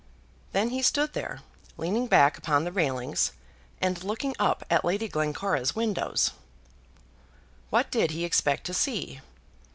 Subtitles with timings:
[0.51, 1.41] Then he stood there,
[1.77, 3.33] leaning back upon the railings,
[3.79, 6.31] and looking up at Lady Glencora's windows.
[7.69, 9.21] What did he expect to see?